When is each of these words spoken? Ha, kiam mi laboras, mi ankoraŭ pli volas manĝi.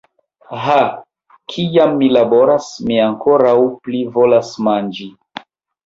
Ha, 0.61 0.77
kiam 1.53 1.93
mi 2.01 2.09
laboras, 2.19 2.73
mi 2.89 2.99
ankoraŭ 3.11 3.55
pli 3.85 4.05
volas 4.21 4.55
manĝi. 4.71 5.13